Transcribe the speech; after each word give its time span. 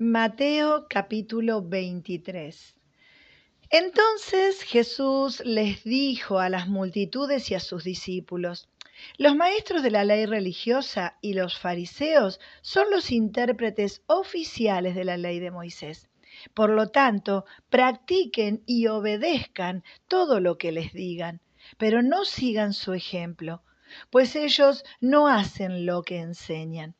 Mateo 0.00 0.88
capítulo 0.90 1.62
23 1.62 2.74
Entonces 3.70 4.62
Jesús 4.64 5.40
les 5.44 5.84
dijo 5.84 6.40
a 6.40 6.48
las 6.48 6.66
multitudes 6.66 7.48
y 7.52 7.54
a 7.54 7.60
sus 7.60 7.84
discípulos, 7.84 8.68
los 9.18 9.36
maestros 9.36 9.84
de 9.84 9.92
la 9.92 10.02
ley 10.02 10.26
religiosa 10.26 11.16
y 11.20 11.34
los 11.34 11.56
fariseos 11.60 12.40
son 12.60 12.90
los 12.90 13.12
intérpretes 13.12 14.02
oficiales 14.08 14.96
de 14.96 15.04
la 15.04 15.16
ley 15.16 15.38
de 15.38 15.52
Moisés. 15.52 16.08
Por 16.54 16.70
lo 16.70 16.88
tanto, 16.88 17.44
practiquen 17.70 18.64
y 18.66 18.88
obedezcan 18.88 19.84
todo 20.08 20.40
lo 20.40 20.58
que 20.58 20.72
les 20.72 20.92
digan, 20.92 21.40
pero 21.78 22.02
no 22.02 22.24
sigan 22.24 22.72
su 22.72 22.94
ejemplo, 22.94 23.62
pues 24.10 24.34
ellos 24.34 24.84
no 25.00 25.28
hacen 25.28 25.86
lo 25.86 26.02
que 26.02 26.18
enseñan 26.18 26.96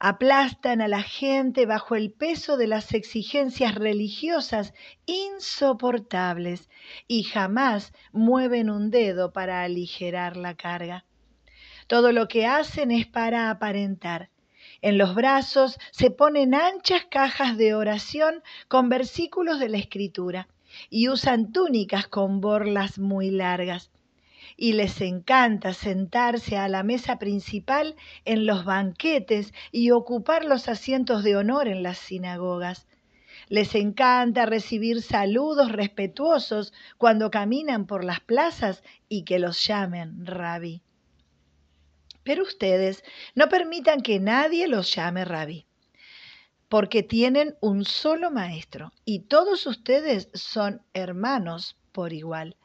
aplastan 0.00 0.80
a 0.80 0.88
la 0.88 1.02
gente 1.02 1.66
bajo 1.66 1.94
el 1.94 2.10
peso 2.10 2.56
de 2.56 2.66
las 2.66 2.94
exigencias 2.94 3.74
religiosas 3.74 4.72
insoportables 5.04 6.70
y 7.06 7.24
jamás 7.24 7.92
mueven 8.10 8.70
un 8.70 8.90
dedo 8.90 9.32
para 9.32 9.62
aligerar 9.62 10.38
la 10.38 10.54
carga. 10.54 11.04
Todo 11.86 12.12
lo 12.12 12.28
que 12.28 12.46
hacen 12.46 12.90
es 12.90 13.06
para 13.06 13.50
aparentar. 13.50 14.30
En 14.80 14.96
los 14.96 15.14
brazos 15.14 15.78
se 15.90 16.10
ponen 16.10 16.54
anchas 16.54 17.04
cajas 17.10 17.58
de 17.58 17.74
oración 17.74 18.42
con 18.68 18.88
versículos 18.88 19.60
de 19.60 19.68
la 19.68 19.76
escritura 19.76 20.48
y 20.88 21.10
usan 21.10 21.52
túnicas 21.52 22.08
con 22.08 22.40
borlas 22.40 22.98
muy 22.98 23.30
largas 23.30 23.90
y 24.56 24.72
les 24.72 25.00
encanta 25.00 25.74
sentarse 25.74 26.56
a 26.56 26.68
la 26.68 26.82
mesa 26.82 27.18
principal 27.18 27.96
en 28.24 28.46
los 28.46 28.64
banquetes 28.64 29.52
y 29.72 29.90
ocupar 29.90 30.44
los 30.44 30.68
asientos 30.68 31.24
de 31.24 31.36
honor 31.36 31.68
en 31.68 31.82
las 31.82 31.98
sinagogas. 31.98 32.86
Les 33.48 33.74
encanta 33.74 34.46
recibir 34.46 35.02
saludos 35.02 35.72
respetuosos 35.72 36.72
cuando 36.98 37.30
caminan 37.30 37.86
por 37.86 38.04
las 38.04 38.20
plazas 38.20 38.82
y 39.08 39.24
que 39.24 39.38
los 39.38 39.66
llamen 39.66 40.24
rabí. 40.24 40.82
Pero 42.22 42.42
ustedes 42.42 43.02
no 43.34 43.48
permitan 43.48 44.02
que 44.02 44.20
nadie 44.20 44.68
los 44.68 44.94
llame 44.94 45.24
rabí, 45.24 45.66
porque 46.68 47.02
tienen 47.02 47.56
un 47.60 47.84
solo 47.84 48.30
maestro 48.30 48.92
y 49.04 49.20
todos 49.20 49.66
ustedes 49.66 50.28
son 50.34 50.82
hermanos 50.92 51.76
por 51.92 52.12
igual. 52.12 52.56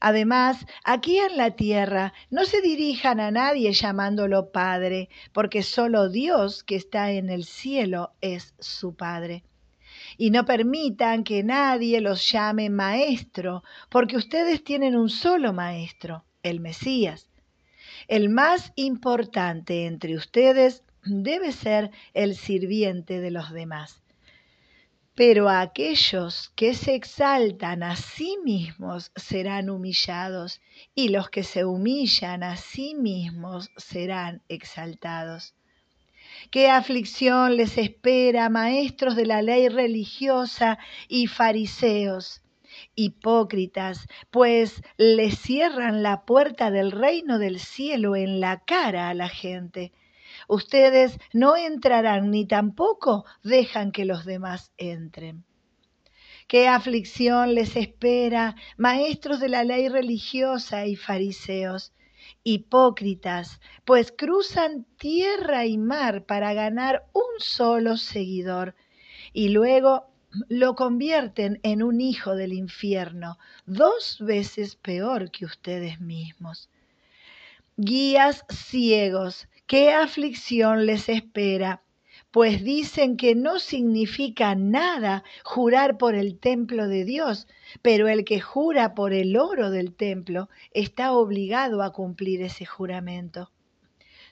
Además, 0.00 0.64
aquí 0.84 1.18
en 1.18 1.36
la 1.36 1.52
tierra 1.52 2.12
no 2.30 2.44
se 2.44 2.60
dirijan 2.60 3.18
a 3.18 3.30
nadie 3.30 3.72
llamándolo 3.72 4.52
Padre, 4.52 5.08
porque 5.32 5.62
solo 5.62 6.08
Dios 6.08 6.62
que 6.62 6.76
está 6.76 7.10
en 7.10 7.30
el 7.30 7.44
cielo 7.44 8.12
es 8.20 8.54
su 8.60 8.94
Padre. 8.94 9.42
Y 10.16 10.30
no 10.30 10.44
permitan 10.44 11.24
que 11.24 11.42
nadie 11.42 12.00
los 12.00 12.30
llame 12.30 12.70
Maestro, 12.70 13.64
porque 13.88 14.16
ustedes 14.16 14.62
tienen 14.62 14.96
un 14.96 15.10
solo 15.10 15.52
Maestro, 15.52 16.24
el 16.42 16.60
Mesías. 16.60 17.28
El 18.06 18.28
más 18.28 18.72
importante 18.76 19.86
entre 19.86 20.16
ustedes 20.16 20.84
debe 21.04 21.52
ser 21.52 21.90
el 22.14 22.36
sirviente 22.36 23.20
de 23.20 23.30
los 23.30 23.52
demás. 23.52 24.02
Pero 25.18 25.48
aquellos 25.48 26.52
que 26.54 26.74
se 26.74 26.94
exaltan 26.94 27.82
a 27.82 27.96
sí 27.96 28.38
mismos 28.44 29.10
serán 29.16 29.68
humillados, 29.68 30.60
y 30.94 31.08
los 31.08 31.28
que 31.28 31.42
se 31.42 31.64
humillan 31.64 32.44
a 32.44 32.54
sí 32.54 32.94
mismos 32.94 33.72
serán 33.76 34.42
exaltados. 34.48 35.56
¿Qué 36.52 36.70
aflicción 36.70 37.56
les 37.56 37.78
espera, 37.78 38.48
maestros 38.48 39.16
de 39.16 39.26
la 39.26 39.42
ley 39.42 39.68
religiosa 39.68 40.78
y 41.08 41.26
fariseos? 41.26 42.42
Hipócritas, 42.94 44.06
pues 44.30 44.84
les 44.98 45.36
cierran 45.36 46.04
la 46.04 46.22
puerta 46.26 46.70
del 46.70 46.92
reino 46.92 47.40
del 47.40 47.58
cielo 47.58 48.14
en 48.14 48.38
la 48.38 48.60
cara 48.60 49.08
a 49.08 49.14
la 49.14 49.28
gente 49.28 49.90
Ustedes 50.48 51.18
no 51.34 51.56
entrarán 51.56 52.30
ni 52.30 52.46
tampoco 52.46 53.26
dejan 53.42 53.92
que 53.92 54.06
los 54.06 54.24
demás 54.24 54.72
entren. 54.78 55.44
¿Qué 56.48 56.66
aflicción 56.66 57.54
les 57.54 57.76
espera, 57.76 58.56
maestros 58.78 59.40
de 59.40 59.50
la 59.50 59.62
ley 59.62 59.90
religiosa 59.90 60.86
y 60.86 60.96
fariseos? 60.96 61.92
Hipócritas, 62.42 63.60
pues 63.84 64.10
cruzan 64.10 64.86
tierra 64.96 65.66
y 65.66 65.76
mar 65.76 66.24
para 66.24 66.54
ganar 66.54 67.06
un 67.12 67.38
solo 67.38 67.98
seguidor 67.98 68.74
y 69.34 69.50
luego 69.50 70.06
lo 70.48 70.74
convierten 70.74 71.60
en 71.62 71.82
un 71.82 72.00
hijo 72.00 72.34
del 72.34 72.54
infierno, 72.54 73.38
dos 73.66 74.18
veces 74.20 74.76
peor 74.76 75.30
que 75.30 75.44
ustedes 75.44 76.00
mismos. 76.00 76.70
Guías 77.76 78.44
ciegos 78.48 79.46
¿Qué 79.68 79.92
aflicción 79.92 80.86
les 80.86 81.10
espera? 81.10 81.82
Pues 82.30 82.64
dicen 82.64 83.18
que 83.18 83.34
no 83.34 83.58
significa 83.58 84.54
nada 84.54 85.24
jurar 85.44 85.98
por 85.98 86.14
el 86.14 86.38
templo 86.38 86.88
de 86.88 87.04
Dios, 87.04 87.46
pero 87.82 88.08
el 88.08 88.24
que 88.24 88.40
jura 88.40 88.94
por 88.94 89.12
el 89.12 89.36
oro 89.36 89.70
del 89.70 89.94
templo 89.94 90.48
está 90.72 91.12
obligado 91.12 91.82
a 91.82 91.92
cumplir 91.92 92.40
ese 92.40 92.64
juramento. 92.64 93.52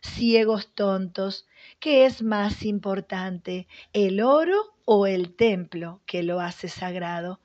Ciegos 0.01 0.75
tontos, 0.75 1.47
¿qué 1.81 2.07
es 2.07 2.23
más 2.23 2.65
importante, 2.65 3.69
el 3.93 4.23
oro 4.23 4.75
o 4.87 5.07
el 5.07 5.37
templo 5.37 6.01
que 6.07 6.23
lo 6.23 6.41
hace 6.41 6.69
sagrado? 6.69 7.41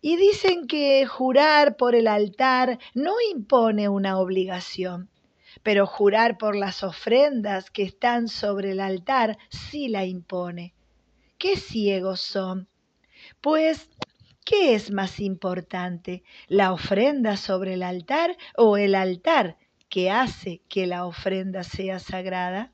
Y 0.00 0.16
dicen 0.16 0.66
que 0.66 1.04
jurar 1.04 1.76
por 1.76 1.94
el 1.94 2.06
altar 2.06 2.78
no 2.94 3.12
impone 3.30 3.90
una 3.90 4.18
obligación 4.18 5.10
pero 5.62 5.86
jurar 5.86 6.38
por 6.38 6.56
las 6.56 6.82
ofrendas 6.82 7.70
que 7.70 7.82
están 7.82 8.28
sobre 8.28 8.72
el 8.72 8.80
altar 8.80 9.38
sí 9.50 9.88
la 9.88 10.04
impone. 10.04 10.74
¿Qué 11.38 11.56
ciegos 11.56 12.20
son? 12.20 12.68
Pues, 13.40 13.88
¿qué 14.44 14.74
es 14.74 14.90
más 14.90 15.20
importante, 15.20 16.22
la 16.48 16.72
ofrenda 16.72 17.36
sobre 17.36 17.74
el 17.74 17.82
altar 17.82 18.36
o 18.56 18.76
el 18.76 18.94
altar 18.94 19.56
que 19.88 20.10
hace 20.10 20.60
que 20.68 20.86
la 20.86 21.06
ofrenda 21.06 21.62
sea 21.62 21.98
sagrada? 21.98 22.72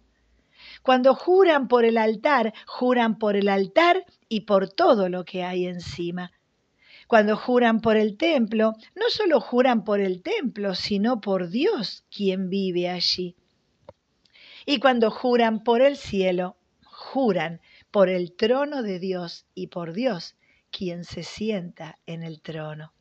Cuando 0.82 1.14
juran 1.14 1.68
por 1.68 1.84
el 1.84 1.98
altar, 1.98 2.52
juran 2.66 3.18
por 3.18 3.36
el 3.36 3.48
altar 3.48 4.04
y 4.28 4.42
por 4.42 4.68
todo 4.68 5.08
lo 5.08 5.24
que 5.24 5.44
hay 5.44 5.66
encima. 5.66 6.32
Cuando 7.06 7.36
juran 7.36 7.80
por 7.80 7.96
el 7.96 8.16
templo, 8.16 8.74
no 8.94 9.10
solo 9.10 9.40
juran 9.40 9.84
por 9.84 10.00
el 10.00 10.22
templo, 10.22 10.74
sino 10.74 11.20
por 11.20 11.50
Dios 11.50 12.04
quien 12.10 12.50
vive 12.50 12.88
allí. 12.88 13.36
Y 14.64 14.80
cuando 14.80 15.10
juran 15.10 15.62
por 15.62 15.82
el 15.82 15.96
cielo, 15.96 16.56
juran 16.84 17.60
por 17.92 18.08
el 18.08 18.34
trono 18.34 18.82
de 18.82 18.98
Dios 18.98 19.46
y 19.54 19.68
por 19.68 19.92
Dios 19.92 20.36
quien 20.70 21.04
se 21.04 21.22
sienta 21.22 21.98
en 22.06 22.24
el 22.24 22.40
trono. 22.40 22.92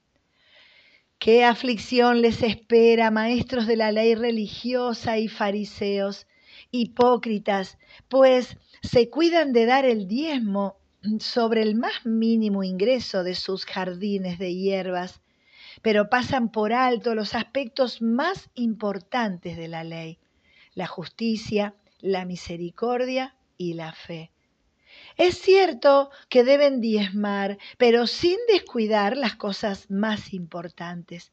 ¿Qué 1.18 1.44
aflicción 1.44 2.22
les 2.22 2.44
espera, 2.44 3.10
maestros 3.10 3.66
de 3.66 3.78
la 3.78 3.92
ley 3.92 4.14
religiosa 4.14 5.18
y 5.18 5.28
fariseos, 5.28 6.28
hipócritas, 6.72 7.78
pues 8.08 8.58
se 8.84 9.10
cuidan 9.10 9.52
de 9.52 9.66
dar 9.66 9.86
el 9.86 10.08
diezmo 10.08 10.78
sobre 11.20 11.62
el 11.62 11.76
más 11.76 12.06
mínimo 12.06 12.64
ingreso 12.64 13.24
de 13.24 13.36
sus 13.36 13.66
jardines 13.66 14.40
de 14.40 14.54
hierbas, 14.56 15.22
pero 15.82 16.10
pasan 16.10 16.52
por 16.52 16.74
alto 16.74 17.16
los 17.16 17.36
aspectos 17.36 18.02
más 18.02 18.50
importantes 18.56 19.58
de 19.58 19.68
la 19.68 19.84
ley, 19.84 20.18
la 20.74 20.88
justicia, 20.88 21.76
la 22.00 22.26
misericordia 22.26 23.36
y 23.58 23.74
la 23.74 23.94
fe. 23.94 24.32
Es 25.18 25.38
cierto 25.38 26.10
que 26.30 26.44
deben 26.44 26.81
diezmar, 26.81 27.58
pero 27.78 28.08
sin 28.08 28.38
descuidar 28.48 29.18
las 29.18 29.36
cosas 29.36 29.90
más 29.90 30.34
importantes. 30.34 31.31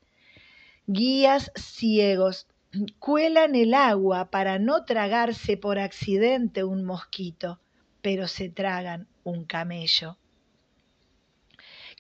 Guías 0.87 1.53
ciegos 1.55 2.47
cuelan 2.99 3.55
el 3.55 3.75
agua 3.75 4.31
para 4.31 4.59
no 4.59 4.85
tragarse 4.85 5.57
por 5.57 5.79
accidente 5.79 6.65
un 6.65 6.85
mosquito, 6.85 7.61
pero 8.03 8.29
se 8.29 8.51
tragan 8.51 9.09
un 9.25 9.45
camello. 9.45 10.19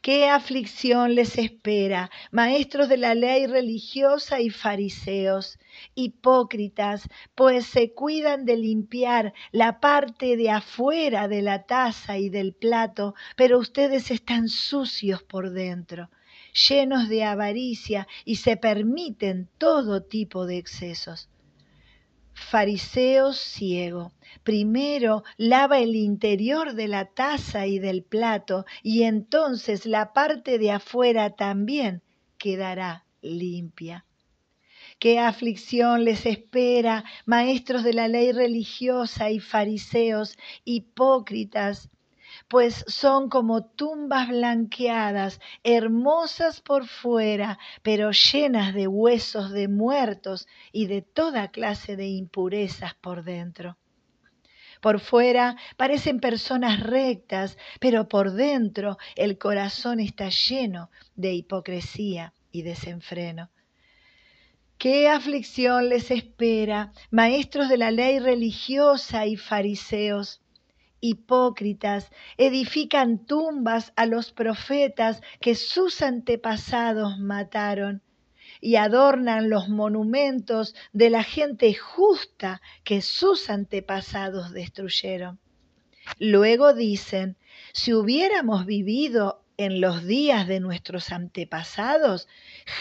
¿Qué 0.02 0.28
aflicción 0.28 1.14
les 1.14 1.38
espera, 1.38 2.10
maestros 2.32 2.88
de 2.88 2.96
la 2.96 3.14
ley 3.14 3.46
religiosa 3.46 4.40
y 4.40 4.50
fariseos, 4.50 5.60
hipócritas, 5.94 7.08
pues 7.36 7.66
se 7.66 7.92
cuidan 7.92 8.44
de 8.44 8.56
limpiar 8.56 9.32
la 9.52 9.78
parte 9.78 10.36
de 10.36 10.50
afuera 10.50 11.28
de 11.28 11.42
la 11.42 11.66
taza 11.66 12.18
y 12.18 12.30
del 12.30 12.52
plato, 12.52 13.14
pero 13.36 13.60
ustedes 13.60 14.10
están 14.10 14.48
sucios 14.48 15.22
por 15.22 15.50
dentro, 15.50 16.10
llenos 16.68 17.08
de 17.08 17.22
avaricia 17.22 18.08
y 18.24 18.36
se 18.36 18.56
permiten 18.56 19.48
todo 19.56 20.02
tipo 20.02 20.46
de 20.46 20.58
excesos 20.58 21.28
fariseo 22.42 23.32
ciego. 23.32 24.12
Primero 24.42 25.24
lava 25.36 25.78
el 25.78 25.96
interior 25.96 26.74
de 26.74 26.88
la 26.88 27.06
taza 27.06 27.66
y 27.66 27.78
del 27.78 28.02
plato 28.02 28.66
y 28.82 29.04
entonces 29.04 29.86
la 29.86 30.12
parte 30.12 30.58
de 30.58 30.72
afuera 30.72 31.30
también 31.30 32.02
quedará 32.38 33.06
limpia. 33.20 34.04
¿Qué 34.98 35.18
aflicción 35.18 36.04
les 36.04 36.26
espera, 36.26 37.04
maestros 37.26 37.82
de 37.82 37.92
la 37.92 38.08
ley 38.08 38.32
religiosa 38.32 39.30
y 39.30 39.40
fariseos, 39.40 40.36
hipócritas? 40.64 41.90
Pues 42.48 42.84
son 42.88 43.28
como 43.28 43.64
tumbas 43.64 44.28
blanqueadas, 44.28 45.40
hermosas 45.62 46.60
por 46.60 46.86
fuera, 46.86 47.58
pero 47.82 48.10
llenas 48.10 48.74
de 48.74 48.86
huesos 48.86 49.50
de 49.50 49.68
muertos 49.68 50.46
y 50.72 50.86
de 50.86 51.02
toda 51.02 51.50
clase 51.50 51.96
de 51.96 52.08
impurezas 52.08 52.94
por 52.94 53.24
dentro. 53.24 53.76
Por 54.80 54.98
fuera 54.98 55.56
parecen 55.76 56.18
personas 56.18 56.80
rectas, 56.80 57.56
pero 57.78 58.08
por 58.08 58.32
dentro 58.32 58.98
el 59.14 59.38
corazón 59.38 60.00
está 60.00 60.28
lleno 60.28 60.90
de 61.14 61.34
hipocresía 61.34 62.34
y 62.50 62.62
desenfreno. 62.62 63.50
¿Qué 64.78 65.08
aflicción 65.08 65.88
les 65.88 66.10
espera, 66.10 66.92
maestros 67.12 67.68
de 67.68 67.78
la 67.78 67.92
ley 67.92 68.18
religiosa 68.18 69.26
y 69.26 69.36
fariseos? 69.36 70.40
Hipócritas 71.02 72.10
edifican 72.38 73.26
tumbas 73.26 73.92
a 73.96 74.06
los 74.06 74.32
profetas 74.32 75.20
que 75.40 75.54
sus 75.54 76.00
antepasados 76.00 77.18
mataron 77.18 78.00
y 78.62 78.76
adornan 78.76 79.50
los 79.50 79.68
monumentos 79.68 80.74
de 80.92 81.10
la 81.10 81.24
gente 81.24 81.74
justa 81.74 82.62
que 82.84 83.02
sus 83.02 83.50
antepasados 83.50 84.52
destruyeron. 84.52 85.40
Luego 86.18 86.72
dicen, 86.72 87.36
si 87.72 87.92
hubiéramos 87.92 88.64
vivido 88.64 89.44
en 89.56 89.80
los 89.80 90.04
días 90.04 90.46
de 90.46 90.60
nuestros 90.60 91.10
antepasados, 91.10 92.28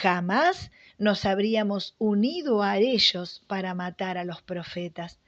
jamás 0.02 0.72
nos 1.00 1.26
habríamos 1.26 1.96
unido 1.98 2.62
a 2.62 2.78
ellos 2.78 3.44
para 3.48 3.74
matar 3.74 4.20
a 4.20 4.26
los 4.26 4.44
profetas. 4.44 5.20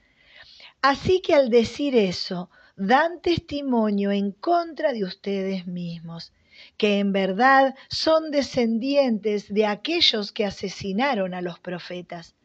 Así 0.84 1.22
que 1.22 1.34
al 1.34 1.50
decir 1.50 1.96
eso, 1.96 2.52
dan 2.76 3.22
testimonio 3.22 4.12
en 4.12 4.32
contra 4.32 4.94
de 4.94 5.04
ustedes 5.04 5.68
mismos, 5.68 6.32
que 6.78 7.00
en 7.00 7.12
verdad 7.12 7.76
son 7.90 8.32
descendientes 8.32 9.54
de 9.54 9.66
aquellos 9.66 10.32
que 10.32 10.46
asesinaron 10.46 11.34
a 11.34 11.42
los 11.42 11.60
profetas. 11.60 12.36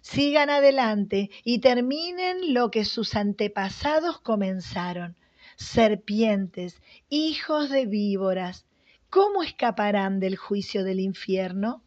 Sigan 0.00 0.48
adelante 0.48 1.30
y 1.44 1.58
terminen 1.58 2.54
lo 2.54 2.70
que 2.70 2.84
sus 2.84 3.14
antepasados 3.14 4.20
comenzaron. 4.20 5.16
Serpientes, 5.56 6.80
hijos 7.10 7.68
de 7.68 7.86
víboras, 7.86 8.64
¿cómo 9.10 9.42
escaparán 9.42 10.20
del 10.20 10.36
juicio 10.36 10.84
del 10.84 11.00
infierno? 11.00 11.82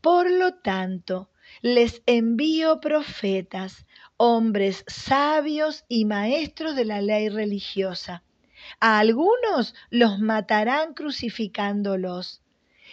Por 0.00 0.30
lo 0.30 0.54
tanto, 0.54 1.30
les 1.62 2.02
envío 2.06 2.80
profetas, 2.80 3.86
hombres 4.16 4.84
sabios 4.86 5.84
y 5.88 6.04
maestros 6.04 6.76
de 6.76 6.84
la 6.84 7.00
ley 7.00 7.28
religiosa. 7.28 8.22
A 8.80 8.98
algunos 8.98 9.74
los 9.90 10.18
matarán 10.18 10.94
crucificándolos 10.94 12.42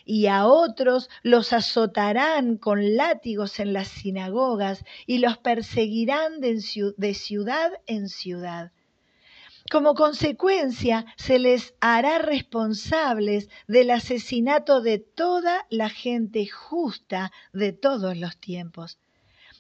y 0.05 0.27
a 0.27 0.45
otros 0.45 1.09
los 1.21 1.53
azotarán 1.53 2.57
con 2.57 2.95
látigos 2.95 3.59
en 3.59 3.73
las 3.73 3.87
sinagogas 3.87 4.83
y 5.05 5.19
los 5.19 5.37
perseguirán 5.37 6.41
de 6.41 7.13
ciudad 7.13 7.71
en 7.87 8.09
ciudad. 8.09 8.71
Como 9.71 9.95
consecuencia, 9.95 11.05
se 11.15 11.39
les 11.39 11.73
hará 11.79 12.19
responsables 12.19 13.49
del 13.67 13.91
asesinato 13.91 14.81
de 14.81 14.99
toda 14.99 15.65
la 15.69 15.89
gente 15.89 16.47
justa 16.47 17.31
de 17.53 17.73
todos 17.73 18.17
los 18.17 18.37
tiempos 18.37 18.97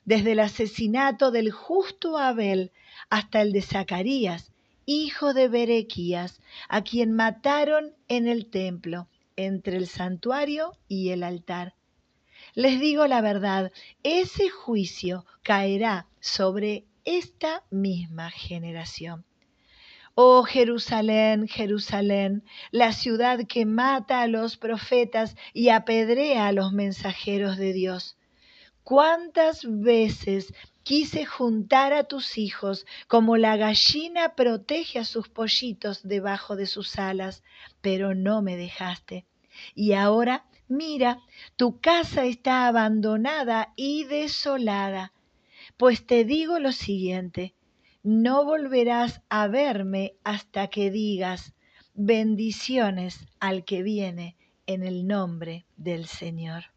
desde 0.05 0.33
el 0.33 0.39
asesinato 0.39 1.31
del 1.31 1.51
justo 1.51 2.17
Abel 2.17 2.71
hasta 3.09 3.41
el 3.41 3.51
de 3.51 3.61
Zacarías, 3.61 4.51
hijo 4.85 5.33
de 5.33 5.47
Berequías, 5.47 6.41
a 6.67 6.83
quien 6.83 7.13
mataron 7.13 7.93
en 8.07 8.27
el 8.27 8.47
templo, 8.47 9.07
entre 9.35 9.77
el 9.77 9.87
santuario 9.87 10.77
y 10.87 11.09
el 11.09 11.23
altar. 11.23 11.73
Les 12.53 12.79
digo 12.79 13.07
la 13.07 13.21
verdad, 13.21 13.71
ese 14.03 14.49
juicio 14.49 15.25
caerá 15.41 16.07
sobre 16.19 16.85
esta 17.05 17.63
misma 17.71 18.29
generación. 18.29 19.25
Oh 20.15 20.43
Jerusalén, 20.43 21.47
Jerusalén, 21.47 22.43
la 22.71 22.93
ciudad 22.93 23.45
que 23.47 23.65
mata 23.65 24.21
a 24.21 24.27
los 24.27 24.57
profetas 24.57 25.35
y 25.53 25.69
apedrea 25.69 26.47
a 26.47 26.51
los 26.51 26.71
mensajeros 26.71 27.57
de 27.57 27.73
Dios 27.73 28.17
cuántas 28.83 29.61
veces 29.65 30.53
quise 30.83 31.25
juntar 31.25 31.93
a 31.93 32.03
tus 32.03 32.37
hijos 32.37 32.85
como 33.07 33.37
la 33.37 33.55
gallina 33.55 34.35
protege 34.35 34.99
a 34.99 35.05
sus 35.05 35.29
pollitos 35.29 36.03
debajo 36.03 36.55
de 36.55 36.65
sus 36.65 36.99
alas, 36.99 37.43
pero 37.81 38.13
no 38.13 38.41
me 38.41 38.57
dejaste. 38.57 39.25
Y 39.75 39.93
ahora, 39.93 40.45
mira, 40.67 41.19
tu 41.55 41.79
casa 41.79 42.25
está 42.25 42.67
abandonada 42.67 43.73
y 43.75 44.03
desolada. 44.03 45.13
Pues 45.77 46.05
te 46.05 46.25
digo 46.25 46.59
lo 46.59 46.71
siguiente, 46.71 47.53
no 48.03 48.43
volverás 48.43 49.21
a 49.29 49.47
verme 49.47 50.17
hasta 50.25 50.67
que 50.67 50.91
digas, 50.91 51.53
bendiciones 51.93 53.25
al 53.39 53.63
que 53.63 53.81
viene 53.81 54.35
en 54.67 54.83
el 54.83 55.07
nombre 55.07 55.65
del 55.77 56.05
Señor. 56.05 56.72